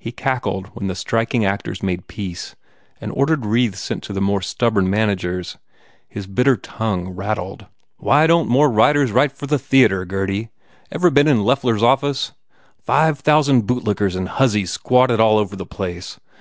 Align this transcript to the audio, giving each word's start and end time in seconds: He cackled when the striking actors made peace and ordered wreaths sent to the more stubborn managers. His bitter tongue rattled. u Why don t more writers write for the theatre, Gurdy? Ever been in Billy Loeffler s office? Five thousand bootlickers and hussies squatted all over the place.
He 0.00 0.10
cackled 0.10 0.66
when 0.74 0.88
the 0.88 0.96
striking 0.96 1.44
actors 1.44 1.80
made 1.80 2.08
peace 2.08 2.56
and 3.00 3.12
ordered 3.12 3.46
wreaths 3.46 3.78
sent 3.78 4.02
to 4.02 4.12
the 4.12 4.20
more 4.20 4.42
stubborn 4.42 4.90
managers. 4.90 5.58
His 6.08 6.26
bitter 6.26 6.56
tongue 6.56 7.10
rattled. 7.10 7.60
u 7.60 7.66
Why 7.98 8.26
don 8.26 8.46
t 8.46 8.52
more 8.52 8.68
writers 8.68 9.12
write 9.12 9.30
for 9.30 9.46
the 9.46 9.60
theatre, 9.60 10.04
Gurdy? 10.04 10.48
Ever 10.90 11.08
been 11.08 11.28
in 11.28 11.36
Billy 11.36 11.46
Loeffler 11.46 11.76
s 11.76 11.82
office? 11.82 12.32
Five 12.82 13.20
thousand 13.20 13.68
bootlickers 13.68 14.16
and 14.16 14.28
hussies 14.30 14.72
squatted 14.72 15.20
all 15.20 15.38
over 15.38 15.54
the 15.54 15.64
place. 15.66 16.18